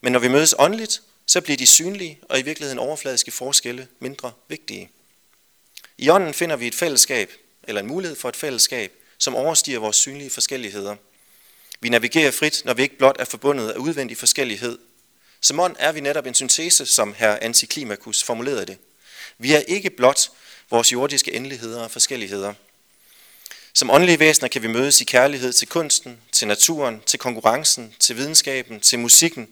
Men 0.00 0.12
når 0.12 0.20
vi 0.20 0.28
mødes 0.28 0.54
åndeligt, 0.58 1.02
så 1.26 1.40
bliver 1.40 1.56
de 1.56 1.66
synlige 1.66 2.18
og 2.22 2.38
i 2.38 2.42
virkeligheden 2.42 2.78
overfladiske 2.78 3.30
forskelle 3.30 3.88
mindre 3.98 4.32
vigtige. 4.48 4.90
I 5.98 6.10
ånden 6.10 6.34
finder 6.34 6.56
vi 6.56 6.66
et 6.66 6.74
fællesskab, 6.74 7.32
eller 7.62 7.80
en 7.80 7.86
mulighed 7.86 8.16
for 8.16 8.28
et 8.28 8.36
fællesskab, 8.36 8.92
som 9.18 9.34
overstiger 9.34 9.78
vores 9.78 9.96
synlige 9.96 10.30
forskelligheder. 10.30 10.96
Vi 11.84 11.88
navigerer 11.88 12.30
frit, 12.30 12.62
når 12.64 12.74
vi 12.74 12.82
ikke 12.82 12.98
blot 12.98 13.16
er 13.18 13.24
forbundet 13.24 13.70
af 13.70 13.76
udvendig 13.76 14.16
forskellighed. 14.16 14.78
Som 15.40 15.60
ånd 15.60 15.76
er 15.78 15.92
vi 15.92 16.00
netop 16.00 16.26
en 16.26 16.34
syntese, 16.34 16.86
som 16.86 17.14
herr 17.14 17.38
Antiklimakus 17.42 18.22
formulerede 18.22 18.66
det. 18.66 18.78
Vi 19.38 19.52
er 19.52 19.58
ikke 19.58 19.90
blot 19.90 20.30
vores 20.70 20.92
jordiske 20.92 21.32
endeligheder 21.32 21.82
og 21.82 21.90
forskelligheder. 21.90 22.54
Som 23.74 23.90
åndelige 23.90 24.18
væsener 24.18 24.48
kan 24.48 24.62
vi 24.62 24.66
mødes 24.66 25.00
i 25.00 25.04
kærlighed 25.04 25.52
til 25.52 25.68
kunsten, 25.68 26.20
til 26.32 26.48
naturen, 26.48 27.02
til 27.06 27.18
konkurrencen, 27.18 27.94
til 28.00 28.16
videnskaben, 28.16 28.80
til 28.80 28.98
musikken, 28.98 29.48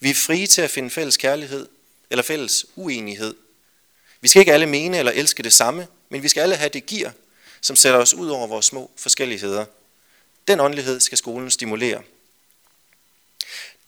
vi 0.00 0.10
er 0.10 0.14
frie 0.14 0.46
til 0.46 0.62
at 0.62 0.70
finde 0.70 0.90
fælles 0.90 1.16
kærlighed 1.16 1.68
eller 2.10 2.22
fælles 2.22 2.66
uenighed. 2.76 3.34
Vi 4.20 4.28
skal 4.28 4.40
ikke 4.40 4.52
alle 4.52 4.66
mene 4.66 4.98
eller 4.98 5.12
elske 5.12 5.42
det 5.42 5.52
samme, 5.52 5.86
men 6.08 6.22
vi 6.22 6.28
skal 6.28 6.40
alle 6.40 6.56
have 6.56 6.70
det 6.70 6.86
gear, 6.86 7.12
som 7.60 7.76
sætter 7.76 8.00
os 8.00 8.14
ud 8.14 8.28
over 8.28 8.46
vores 8.46 8.66
små 8.66 8.90
forskelligheder. 8.96 9.64
Den 10.50 10.60
åndelighed 10.60 11.00
skal 11.00 11.18
skolen 11.18 11.50
stimulere. 11.50 12.02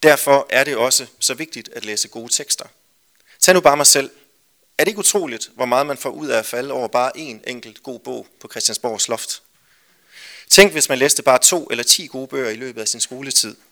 Derfor 0.03 0.47
er 0.49 0.63
det 0.63 0.77
også 0.77 1.05
så 1.19 1.33
vigtigt 1.33 1.69
at 1.73 1.85
læse 1.85 2.07
gode 2.07 2.33
tekster. 2.33 2.65
Tag 3.39 3.53
nu 3.53 3.61
bare 3.61 3.77
mig 3.77 3.87
selv. 3.87 4.11
Er 4.77 4.83
det 4.83 4.87
ikke 4.87 4.99
utroligt, 4.99 5.51
hvor 5.55 5.65
meget 5.65 5.85
man 5.85 5.97
får 5.97 6.09
ud 6.09 6.27
af 6.27 6.39
at 6.39 6.45
falde 6.45 6.73
over 6.73 6.87
bare 6.87 7.17
en 7.17 7.43
enkelt 7.47 7.83
god 7.83 7.99
bog 7.99 8.27
på 8.39 8.47
Christiansborgs 8.51 9.07
loft? 9.07 9.41
Tænk, 10.49 10.71
hvis 10.71 10.89
man 10.89 10.97
læste 10.97 11.23
bare 11.23 11.39
to 11.39 11.65
eller 11.65 11.83
ti 11.83 12.07
gode 12.07 12.27
bøger 12.27 12.49
i 12.49 12.55
løbet 12.55 12.81
af 12.81 12.87
sin 12.87 12.99
skoletid– 12.99 13.55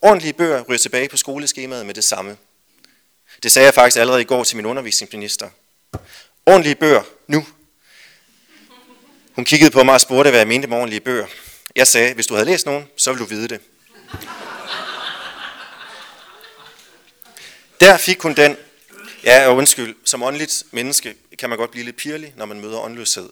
Ordentlige 0.00 0.32
bøger 0.32 0.62
ryger 0.62 0.78
tilbage 0.78 1.08
på 1.08 1.16
skoleskemaet 1.16 1.86
med 1.86 1.94
det 1.94 2.04
samme. 2.04 2.36
Det 3.42 3.52
sagde 3.52 3.66
jeg 3.66 3.74
faktisk 3.74 3.96
allerede 3.96 4.20
i 4.20 4.24
går 4.24 4.44
til 4.44 4.56
min 4.56 4.66
undervisningsminister. 4.66 5.50
Ordentlige 6.46 6.74
bøger, 6.74 7.02
nu. 7.26 7.46
Hun 9.32 9.44
kiggede 9.44 9.70
på 9.70 9.82
mig 9.82 9.94
og 9.94 10.00
spurgte, 10.00 10.30
hvad 10.30 10.40
jeg 10.40 10.48
mente 10.48 10.68
med 10.68 10.76
ordentlige 10.76 11.00
bøger. 11.00 11.26
Jeg 11.76 11.86
sagde, 11.86 12.14
hvis 12.14 12.26
du 12.26 12.34
havde 12.34 12.46
læst 12.46 12.66
nogen, 12.66 12.88
så 12.96 13.12
ville 13.12 13.24
du 13.24 13.28
vide 13.28 13.48
det. 13.48 13.60
Der 17.80 17.96
fik 17.96 18.22
hun 18.22 18.34
den, 18.34 18.56
ja 19.24 19.54
undskyld, 19.54 19.96
som 20.04 20.22
åndeligt 20.22 20.62
menneske 20.70 21.14
kan 21.38 21.48
man 21.48 21.58
godt 21.58 21.70
blive 21.70 21.84
lidt 21.84 21.96
pirlig, 21.96 22.34
når 22.36 22.46
man 22.46 22.60
møder 22.60 22.78
åndløshed. 22.78 23.28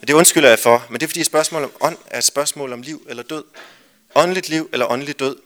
Det 0.00 0.10
undskylder 0.10 0.48
jeg 0.48 0.58
for, 0.58 0.86
men 0.90 1.00
det 1.00 1.06
er 1.06 1.08
fordi 1.08 1.24
spørgsmålet 1.24 1.70
om 1.70 1.76
ånd 1.80 1.98
er 2.06 2.18
et 2.18 2.24
spørgsmål 2.24 2.72
om 2.72 2.82
liv 2.82 3.06
eller 3.08 3.22
død. 3.22 3.44
Åndeligt 4.14 4.48
liv 4.48 4.68
eller 4.72 4.86
åndelig 4.86 5.18
død. 5.18 5.36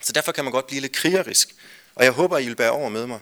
Så 0.00 0.12
derfor 0.12 0.32
kan 0.32 0.44
man 0.44 0.52
godt 0.52 0.66
blive 0.66 0.80
lidt 0.80 0.92
krigerisk, 0.92 1.54
og 1.94 2.04
jeg 2.04 2.12
håber, 2.12 2.36
at 2.36 2.42
I 2.42 2.46
vil 2.46 2.56
bære 2.56 2.70
over 2.70 2.88
med 2.88 3.06
mig. 3.06 3.20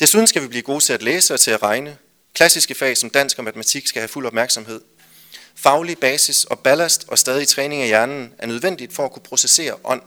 Desuden 0.00 0.26
skal 0.26 0.42
vi 0.42 0.48
blive 0.48 0.62
gode 0.62 0.80
til 0.80 0.92
at 0.92 1.02
læse 1.02 1.34
og 1.34 1.40
til 1.40 1.50
at 1.50 1.62
regne. 1.62 1.98
Klassiske 2.34 2.74
fag 2.74 2.96
som 2.96 3.10
dansk 3.10 3.38
og 3.38 3.44
matematik 3.44 3.86
skal 3.86 4.00
have 4.00 4.08
fuld 4.08 4.26
opmærksomhed. 4.26 4.80
Faglig 5.56 5.98
basis 5.98 6.44
og 6.44 6.58
ballast 6.58 7.04
og 7.08 7.18
stadig 7.18 7.48
træning 7.48 7.82
af 7.82 7.88
hjernen 7.88 8.34
er 8.38 8.46
nødvendigt 8.46 8.92
for 8.92 9.04
at 9.04 9.12
kunne 9.12 9.22
processere 9.22 9.76
ånd. 9.84 10.02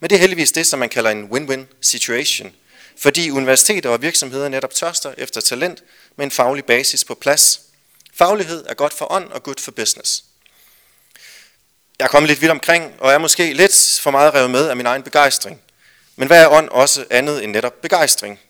Men 0.00 0.10
det 0.10 0.16
er 0.16 0.20
heldigvis 0.20 0.52
det, 0.52 0.66
som 0.66 0.78
man 0.78 0.88
kalder 0.88 1.10
en 1.10 1.24
win-win 1.24 1.66
situation, 1.80 2.52
fordi 2.98 3.30
universiteter 3.30 3.90
og 3.90 4.02
virksomheder 4.02 4.48
netop 4.48 4.74
tørster 4.74 5.14
efter 5.18 5.40
talent 5.40 5.82
med 6.16 6.24
en 6.24 6.30
faglig 6.30 6.64
basis 6.64 7.04
på 7.04 7.14
plads. 7.14 7.60
Faglighed 8.14 8.64
er 8.68 8.74
godt 8.74 8.92
for 8.92 9.12
ånd 9.12 9.30
og 9.30 9.42
godt 9.42 9.60
for 9.60 9.70
business. 9.70 10.24
Jeg 11.98 12.04
er 12.04 12.08
kommet 12.08 12.28
lidt 12.28 12.40
vidt 12.40 12.50
omkring, 12.50 12.94
og 12.98 13.12
er 13.12 13.18
måske 13.18 13.52
lidt 13.52 14.00
for 14.02 14.10
meget 14.10 14.34
revet 14.34 14.50
med 14.50 14.68
af 14.68 14.76
min 14.76 14.86
egen 14.86 15.02
begejstring. 15.02 15.60
Men 16.16 16.28
hvad 16.28 16.42
er 16.42 16.48
ånd 16.48 16.68
også 16.68 17.04
andet 17.10 17.44
end 17.44 17.52
netop 17.52 17.80
begejstring? 17.82 18.40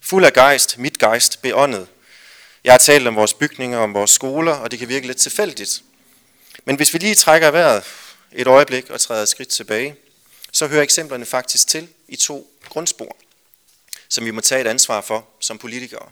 Fuld 0.00 0.24
af 0.24 0.32
gejst, 0.32 0.78
mit 0.78 0.98
gejst, 0.98 1.42
beåndet. 1.42 1.86
Jeg 2.66 2.72
har 2.72 2.78
talt 2.78 3.06
om 3.06 3.16
vores 3.16 3.34
bygninger, 3.34 3.78
om 3.78 3.94
vores 3.94 4.10
skoler, 4.10 4.52
og 4.52 4.70
det 4.70 4.78
kan 4.78 4.88
virke 4.88 5.06
lidt 5.06 5.18
tilfældigt. 5.18 5.82
Men 6.64 6.76
hvis 6.76 6.94
vi 6.94 6.98
lige 6.98 7.14
trækker 7.14 7.50
vejret 7.50 7.84
et 8.32 8.46
øjeblik 8.46 8.90
og 8.90 9.00
træder 9.00 9.22
et 9.22 9.28
skridt 9.28 9.48
tilbage, 9.48 9.96
så 10.52 10.66
hører 10.66 10.82
eksemplerne 10.82 11.26
faktisk 11.26 11.68
til 11.68 11.88
i 12.08 12.16
to 12.16 12.50
grundspor, 12.68 13.16
som 14.08 14.24
vi 14.24 14.30
må 14.30 14.40
tage 14.40 14.60
et 14.60 14.66
ansvar 14.66 15.00
for 15.00 15.28
som 15.40 15.58
politikere. 15.58 16.08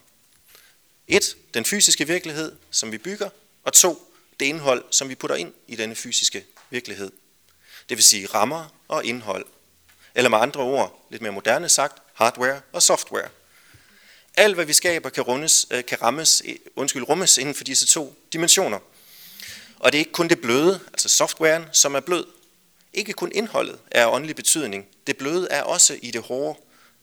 Et, 1.08 1.36
den 1.54 1.64
fysiske 1.64 2.06
virkelighed, 2.06 2.52
som 2.70 2.92
vi 2.92 2.98
bygger, 2.98 3.28
og 3.64 3.72
to, 3.72 4.14
det 4.40 4.46
indhold, 4.46 4.84
som 4.90 5.08
vi 5.08 5.14
putter 5.14 5.36
ind 5.36 5.52
i 5.68 5.76
denne 5.76 5.94
fysiske 5.94 6.44
virkelighed. 6.70 7.12
Det 7.88 7.96
vil 7.96 8.04
sige 8.04 8.26
rammer 8.26 8.74
og 8.88 9.04
indhold. 9.04 9.46
Eller 10.14 10.30
med 10.30 10.38
andre 10.38 10.60
ord, 10.60 11.06
lidt 11.10 11.22
mere 11.22 11.32
moderne 11.32 11.68
sagt, 11.68 12.02
hardware 12.14 12.60
og 12.72 12.82
software. 12.82 13.28
Alt, 14.36 14.54
hvad 14.54 14.64
vi 14.64 14.72
skaber, 14.72 15.08
kan, 15.08 15.22
rundes, 15.22 15.66
øh, 15.70 15.84
kan 15.84 16.02
rammes, 16.02 16.42
undskyld, 16.76 17.08
rummes 17.08 17.38
inden 17.38 17.54
for 17.54 17.64
disse 17.64 17.86
to 17.86 18.16
dimensioner. 18.32 18.78
Og 19.78 19.92
det 19.92 19.98
er 19.98 20.00
ikke 20.00 20.12
kun 20.12 20.28
det 20.28 20.40
bløde, 20.40 20.80
altså 20.92 21.08
softwaren, 21.08 21.64
som 21.72 21.94
er 21.94 22.00
blød. 22.00 22.26
Ikke 22.92 23.12
kun 23.12 23.32
indholdet 23.34 23.78
er 23.90 24.06
åndelig 24.06 24.36
betydning. 24.36 24.86
Det 25.06 25.16
bløde 25.16 25.48
er 25.50 25.62
også 25.62 25.98
i 26.02 26.10
det 26.10 26.22
hårde. 26.22 26.58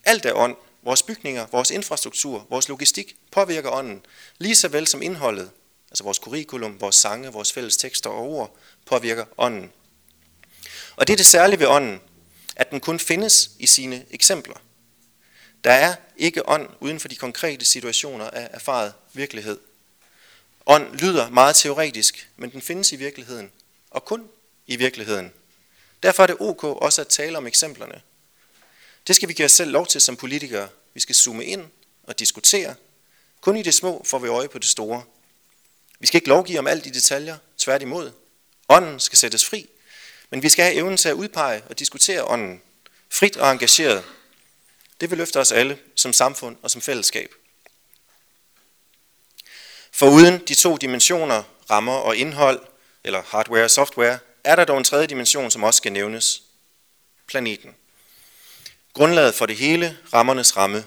Alt 0.06 0.26
er 0.26 0.34
ånd. 0.34 0.56
Vores 0.84 1.04
bygninger, 1.04 1.48
vores 1.52 1.72
infrastruktur, 1.72 2.48
vores 2.50 2.70
logistik 2.70 3.16
påvirker 3.32 3.72
ånden, 3.72 4.06
lige 4.38 4.56
så 4.56 4.68
vel 4.68 4.88
som 4.88 5.02
indholdet, 5.02 5.50
altså 5.92 6.04
vores 6.04 6.18
curriculum, 6.18 6.82
vores 6.82 6.96
sange, 6.96 7.32
vores 7.32 7.54
fælles 7.54 7.78
tekster 7.78 8.10
og 8.10 8.30
ord, 8.30 8.58
påvirker 8.86 9.26
ånden. 9.38 9.72
Og 10.96 11.08
det 11.08 11.14
er 11.14 11.18
det 11.18 11.26
særlige 11.26 11.60
ved 11.60 11.68
ånden, 11.68 12.02
at 12.56 12.72
den 12.72 12.80
kun 12.80 13.00
findes 13.00 13.52
i 13.60 13.68
sine 13.68 14.06
eksempler. 14.12 14.56
Der 15.64 15.72
er 15.72 15.96
ikke 16.18 16.50
ånd 16.50 16.70
uden 16.80 17.00
for 17.00 17.08
de 17.08 17.16
konkrete 17.16 17.66
situationer 17.66 18.30
af 18.30 18.50
erfaret 18.52 18.94
virkelighed. 19.14 19.60
Ånd 20.66 20.96
lyder 20.96 21.30
meget 21.30 21.56
teoretisk, 21.56 22.30
men 22.36 22.52
den 22.52 22.62
findes 22.62 22.92
i 22.92 22.96
virkeligheden, 22.96 23.52
og 23.90 24.06
kun 24.06 24.28
i 24.68 24.76
virkeligheden. 24.76 25.34
Derfor 26.04 26.24
er 26.24 26.28
det 26.28 26.36
ok 26.40 26.64
også 26.64 27.02
at 27.02 27.08
tale 27.08 27.38
om 27.38 27.48
eksemplerne. 27.48 28.02
Det 29.08 29.16
skal 29.16 29.30
vi 29.30 29.34
give 29.34 29.46
os 29.46 29.52
selv 29.52 29.72
lov 29.72 29.88
til 29.88 30.02
som 30.02 30.18
politikere. 30.18 30.70
Vi 30.94 31.00
skal 31.00 31.16
zoome 31.16 31.46
ind 31.46 31.66
og 32.04 32.20
diskutere. 32.20 32.76
Kun 33.42 33.58
i 33.58 33.64
det 33.64 33.74
små 33.74 34.04
får 34.06 34.20
vi 34.20 34.28
øje 34.28 34.48
på 34.48 34.60
det 34.60 34.70
store. 34.70 35.04
Vi 36.00 36.08
skal 36.08 36.18
ikke 36.18 36.28
lovgive 36.28 36.60
om 36.60 36.68
alt 36.68 36.86
i 36.86 36.90
detaljer, 36.90 37.38
tværtimod. 37.58 38.12
Ånden 38.70 39.00
skal 39.00 39.18
sættes 39.18 39.46
fri, 39.46 39.70
men 40.30 40.44
vi 40.44 40.50
skal 40.50 40.66
have 40.66 40.76
evnen 40.76 40.98
til 40.98 41.10
at 41.10 41.14
udpege 41.14 41.64
og 41.70 41.80
diskutere 41.80 42.24
ånden, 42.24 42.62
frit 43.10 43.38
og 43.38 43.52
engageret. 43.52 44.04
Det 45.02 45.10
vil 45.10 45.18
løfte 45.18 45.40
os 45.40 45.52
alle 45.52 45.78
som 45.96 46.14
samfund 46.14 46.58
og 46.62 46.72
som 46.72 46.82
fællesskab. 46.82 47.36
For 49.92 50.10
uden 50.10 50.40
de 50.48 50.56
to 50.56 50.78
dimensioner, 50.78 51.44
rammer 51.70 51.94
og 51.94 52.16
indhold, 52.16 52.60
eller 53.04 53.22
hardware 53.28 53.64
og 53.64 53.72
software, 53.72 54.20
er 54.44 54.56
der 54.56 54.66
dog 54.66 54.78
en 54.78 54.84
tredje 54.84 55.08
dimension, 55.08 55.52
som 55.52 55.64
også 55.64 55.78
skal 55.78 55.92
nævnes. 55.92 56.44
Planeten. 57.28 57.76
Grundlaget 58.94 59.36
for 59.36 59.46
det 59.46 59.56
hele, 59.56 59.98
rammernes 60.14 60.58
ramme. 60.58 60.84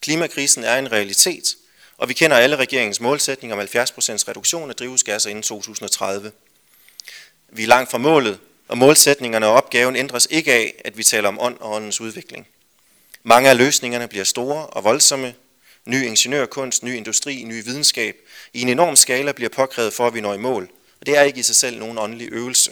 Klimakrisen 0.00 0.64
er 0.64 0.78
en 0.78 0.92
realitet, 0.92 1.56
og 1.96 2.08
vi 2.08 2.14
kender 2.14 2.36
alle 2.36 2.56
regeringens 2.56 3.00
målsætning 3.00 3.52
om 3.52 3.60
70% 3.60 3.64
reduktion 3.64 4.70
af 4.70 4.76
drivhusgasser 4.76 5.30
inden 5.30 5.42
2030. 5.42 6.32
Vi 7.48 7.62
er 7.62 7.66
langt 7.66 7.90
fra 7.90 7.98
målet, 7.98 8.38
og 8.68 8.78
målsætningerne 8.78 9.46
og 9.46 9.52
opgaven 9.52 9.96
ændres 9.96 10.28
ikke 10.30 10.52
af, 10.52 10.82
at 10.84 10.98
vi 10.98 11.04
taler 11.04 11.28
om 11.28 11.40
ånd 11.40 11.58
og 11.60 11.72
åndens 11.72 12.00
udvikling. 12.00 12.48
Mange 13.28 13.50
af 13.50 13.56
løsningerne 13.56 14.08
bliver 14.08 14.24
store 14.24 14.66
og 14.66 14.84
voldsomme. 14.84 15.34
Ny 15.84 16.04
ingeniørkunst, 16.04 16.82
ny 16.82 16.94
industri, 16.94 17.42
ny 17.42 17.64
videnskab 17.64 18.16
i 18.52 18.62
en 18.62 18.68
enorm 18.68 18.96
skala 18.96 19.32
bliver 19.32 19.48
påkrævet 19.48 19.92
for, 19.92 20.06
at 20.06 20.14
vi 20.14 20.20
når 20.20 20.34
i 20.34 20.38
mål. 20.38 20.70
Og 21.00 21.06
det 21.06 21.18
er 21.18 21.22
ikke 21.22 21.40
i 21.40 21.42
sig 21.42 21.56
selv 21.56 21.78
nogen 21.78 21.98
åndelig 21.98 22.28
øvelse. 22.32 22.70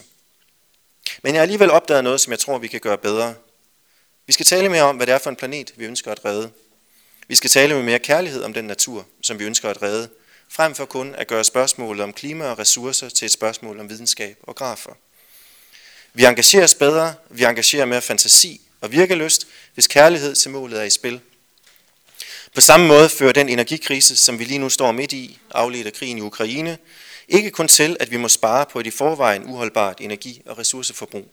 Men 1.22 1.34
jeg 1.34 1.40
har 1.40 1.42
alligevel 1.42 1.70
opdaget 1.70 2.04
noget, 2.04 2.20
som 2.20 2.30
jeg 2.30 2.38
tror, 2.38 2.58
vi 2.58 2.68
kan 2.68 2.80
gøre 2.80 2.98
bedre. 2.98 3.34
Vi 4.26 4.32
skal 4.32 4.46
tale 4.46 4.68
mere 4.68 4.82
om, 4.82 4.96
hvad 4.96 5.06
det 5.06 5.14
er 5.14 5.18
for 5.18 5.30
en 5.30 5.36
planet, 5.36 5.72
vi 5.76 5.84
ønsker 5.84 6.12
at 6.12 6.24
redde. 6.24 6.50
Vi 7.28 7.34
skal 7.34 7.50
tale 7.50 7.74
med 7.74 7.82
mere 7.82 7.98
kærlighed 7.98 8.42
om 8.42 8.52
den 8.52 8.64
natur, 8.64 9.06
som 9.22 9.38
vi 9.38 9.44
ønsker 9.44 9.70
at 9.70 9.82
redde, 9.82 10.08
frem 10.48 10.74
for 10.74 10.84
kun 10.84 11.14
at 11.14 11.26
gøre 11.26 11.44
spørgsmålet 11.44 12.02
om 12.02 12.12
klima 12.12 12.44
og 12.50 12.58
ressourcer 12.58 13.08
til 13.08 13.26
et 13.26 13.32
spørgsmål 13.32 13.80
om 13.80 13.90
videnskab 13.90 14.36
og 14.42 14.56
grafer. 14.56 14.92
Vi 16.12 16.24
engagerer 16.24 16.64
os 16.64 16.74
bedre, 16.74 17.14
vi 17.30 17.44
engagerer 17.44 17.84
mere 17.84 18.02
fantasi 18.02 18.60
og 18.84 18.92
virkeløst, 18.92 19.46
hvis 19.74 19.86
kærlighed 19.86 20.34
til 20.34 20.50
målet 20.50 20.80
er 20.80 20.84
i 20.84 20.90
spil. 20.90 21.20
På 22.54 22.60
samme 22.60 22.86
måde 22.86 23.08
fører 23.08 23.32
den 23.32 23.48
energikrise, 23.48 24.16
som 24.16 24.38
vi 24.38 24.44
lige 24.44 24.58
nu 24.58 24.68
står 24.68 24.92
midt 24.92 25.12
i, 25.12 25.38
afledt 25.50 25.86
af 25.86 25.92
krigen 25.92 26.18
i 26.18 26.20
Ukraine, 26.20 26.78
ikke 27.28 27.50
kun 27.50 27.68
til, 27.68 27.96
at 28.00 28.10
vi 28.10 28.16
må 28.16 28.28
spare 28.28 28.66
på 28.66 28.80
et 28.80 28.86
i 28.86 28.90
forvejen 28.90 29.44
uholdbart 29.44 30.00
energi- 30.00 30.42
og 30.46 30.58
ressourceforbrug. 30.58 31.32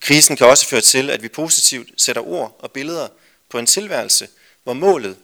Krisen 0.00 0.36
kan 0.36 0.46
også 0.46 0.66
føre 0.66 0.80
til, 0.80 1.10
at 1.10 1.22
vi 1.22 1.28
positivt 1.28 2.02
sætter 2.02 2.22
ord 2.22 2.56
og 2.58 2.70
billeder 2.70 3.08
på 3.48 3.58
en 3.58 3.66
tilværelse, 3.66 4.28
hvor 4.62 4.72
målet 4.72 5.16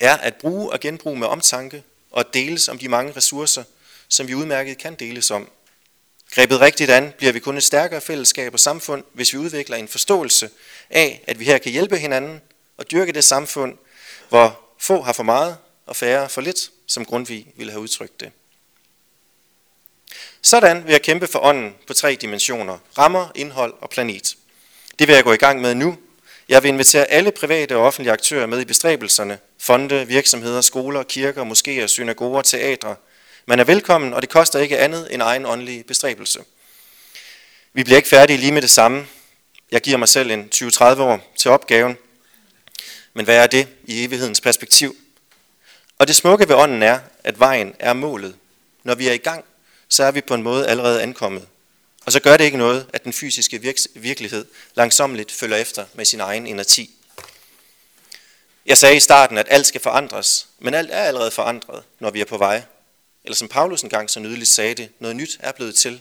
er 0.00 0.16
at 0.16 0.34
bruge 0.34 0.72
og 0.72 0.80
genbruge 0.80 1.18
med 1.18 1.26
omtanke 1.26 1.82
og 2.10 2.34
deles 2.34 2.68
om 2.68 2.78
de 2.78 2.88
mange 2.88 3.12
ressourcer, 3.16 3.64
som 4.08 4.28
vi 4.28 4.34
udmærket 4.34 4.78
kan 4.78 4.94
deles 4.94 5.30
om. 5.30 5.50
Grebet 6.36 6.60
rigtigt 6.60 6.90
an 6.90 7.12
bliver 7.18 7.32
vi 7.32 7.40
kun 7.40 7.56
et 7.56 7.64
stærkere 7.64 8.00
fællesskab 8.00 8.52
og 8.52 8.60
samfund, 8.60 9.04
hvis 9.12 9.32
vi 9.32 9.38
udvikler 9.38 9.76
en 9.76 9.88
forståelse 9.88 10.50
af, 10.90 11.24
at 11.26 11.38
vi 11.38 11.44
her 11.44 11.58
kan 11.58 11.72
hjælpe 11.72 11.98
hinanden 11.98 12.40
og 12.76 12.90
dyrke 12.90 13.12
det 13.12 13.24
samfund, 13.24 13.78
hvor 14.28 14.60
få 14.78 15.02
har 15.02 15.12
for 15.12 15.22
meget 15.22 15.56
og 15.86 15.96
færre 15.96 16.28
for 16.28 16.40
lidt, 16.40 16.70
som 16.86 17.04
Grundtvig 17.04 17.46
ville 17.56 17.72
have 17.72 17.82
udtrykt 17.82 18.20
det. 18.20 18.30
Sådan 20.42 20.84
vil 20.84 20.92
jeg 20.92 21.02
kæmpe 21.02 21.26
for 21.26 21.38
ånden 21.44 21.74
på 21.86 21.94
tre 21.94 22.14
dimensioner. 22.14 22.78
Rammer, 22.98 23.28
indhold 23.34 23.74
og 23.80 23.90
planet. 23.90 24.36
Det 24.98 25.08
vil 25.08 25.14
jeg 25.14 25.24
gå 25.24 25.32
i 25.32 25.36
gang 25.36 25.60
med 25.60 25.74
nu. 25.74 25.98
Jeg 26.48 26.62
vil 26.62 26.68
invitere 26.68 27.04
alle 27.04 27.30
private 27.30 27.76
og 27.76 27.82
offentlige 27.82 28.12
aktører 28.12 28.46
med 28.46 28.60
i 28.60 28.64
bestræbelserne. 28.64 29.38
Fonde, 29.58 30.06
virksomheder, 30.06 30.60
skoler, 30.60 31.02
kirker, 31.02 31.44
moskéer, 31.44 31.86
synagoger, 31.86 32.42
teatre. 32.42 32.96
Man 33.48 33.60
er 33.60 33.64
velkommen, 33.64 34.14
og 34.14 34.22
det 34.22 34.30
koster 34.30 34.58
ikke 34.58 34.78
andet 34.78 35.14
end 35.14 35.22
egen 35.22 35.46
åndelig 35.46 35.86
bestræbelse. 35.86 36.44
Vi 37.72 37.84
bliver 37.84 37.96
ikke 37.96 38.08
færdige 38.08 38.36
lige 38.36 38.52
med 38.52 38.62
det 38.62 38.70
samme. 38.70 39.06
Jeg 39.70 39.80
giver 39.80 39.96
mig 39.96 40.08
selv 40.08 40.30
en 40.30 40.48
20-30 40.54 40.82
år 40.82 41.32
til 41.36 41.50
opgaven. 41.50 41.96
Men 43.14 43.24
hvad 43.24 43.36
er 43.36 43.46
det 43.46 43.68
i 43.84 44.04
evighedens 44.04 44.40
perspektiv? 44.40 44.96
Og 45.98 46.06
det 46.08 46.16
smukke 46.16 46.48
ved 46.48 46.56
ånden 46.56 46.82
er, 46.82 46.98
at 47.24 47.40
vejen 47.40 47.74
er 47.78 47.92
målet. 47.92 48.36
Når 48.84 48.94
vi 48.94 49.08
er 49.08 49.12
i 49.12 49.16
gang, 49.16 49.44
så 49.88 50.04
er 50.04 50.10
vi 50.10 50.20
på 50.20 50.34
en 50.34 50.42
måde 50.42 50.68
allerede 50.68 51.02
ankommet. 51.02 51.46
Og 52.06 52.12
så 52.12 52.20
gør 52.20 52.36
det 52.36 52.44
ikke 52.44 52.58
noget, 52.58 52.86
at 52.92 53.04
den 53.04 53.12
fysiske 53.12 53.76
virkelighed 53.94 54.44
langsomligt 54.74 55.32
følger 55.32 55.56
efter 55.56 55.84
med 55.94 56.04
sin 56.04 56.20
egen 56.20 56.46
inerti. 56.46 56.90
Jeg 58.66 58.78
sagde 58.78 58.96
i 58.96 59.00
starten, 59.00 59.38
at 59.38 59.46
alt 59.50 59.66
skal 59.66 59.80
forandres, 59.80 60.48
men 60.58 60.74
alt 60.74 60.90
er 60.90 61.02
allerede 61.02 61.30
forandret, 61.30 61.82
når 62.00 62.10
vi 62.10 62.20
er 62.20 62.24
på 62.24 62.38
vej. 62.38 62.62
Eller 63.26 63.36
som 63.36 63.48
Paulus 63.48 63.82
engang 63.82 64.10
så 64.10 64.20
nydeligt 64.20 64.50
sagde 64.50 64.74
det, 64.74 64.88
noget 64.98 65.16
nyt 65.16 65.38
er 65.40 65.52
blevet 65.52 65.74
til. 65.74 66.00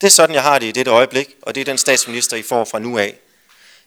Det 0.00 0.06
er 0.06 0.10
sådan, 0.10 0.34
jeg 0.34 0.42
har 0.42 0.58
det 0.58 0.66
i 0.66 0.72
dette 0.72 0.90
øjeblik, 0.90 1.36
og 1.42 1.54
det 1.54 1.60
er 1.60 1.64
den 1.64 1.78
statsminister, 1.78 2.36
I 2.36 2.42
får 2.42 2.64
fra 2.64 2.78
nu 2.78 2.98
af. 2.98 3.18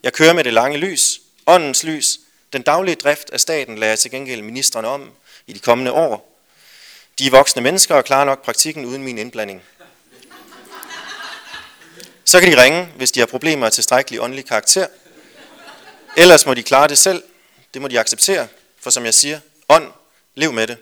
Jeg 0.04 0.14
kører 0.14 0.34
med 0.34 0.44
det 0.44 0.54
lange 0.54 0.78
lys, 0.78 1.22
åndens 1.48 1.84
lys. 1.84 2.20
Den 2.54 2.62
daglige 2.62 2.96
drift 2.96 3.30
af 3.30 3.40
staten 3.40 3.78
lader 3.78 3.92
jeg 3.92 4.00
til 4.00 4.12
gengæld 4.12 4.42
ministerne 4.42 4.88
om 4.88 5.12
i 5.48 5.54
de 5.54 5.60
kommende 5.60 5.92
år. 5.92 6.42
De 7.20 7.28
er 7.28 7.32
voksne 7.32 7.62
mennesker 7.62 7.96
og 7.96 8.06
klarer 8.06 8.25
nok 8.25 8.44
praktikken 8.44 8.86
uden 8.86 9.04
min 9.04 9.18
indblanding. 9.18 9.62
Så 12.25 12.40
kan 12.40 12.52
de 12.52 12.64
ringe, 12.64 12.86
hvis 12.86 13.12
de 13.12 13.20
har 13.20 13.28
problemer 13.28 13.66
af 13.66 13.72
tilstrækkelig 13.72 14.22
åndelig 14.22 14.46
karakter. 14.46 14.88
Ellers 16.18 16.46
må 16.46 16.54
de 16.54 16.64
klare 16.64 16.88
det 16.88 16.98
selv. 16.98 17.24
Det 17.74 17.82
må 17.82 17.88
de 17.88 18.00
acceptere. 18.00 18.48
For 18.80 18.90
som 18.90 19.06
jeg 19.06 19.14
siger, 19.14 19.40
ånd, 19.70 19.92
lev 20.36 20.54
med 20.54 20.68
det. 20.68 20.78